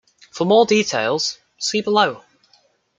[0.31, 2.23] For more details see below.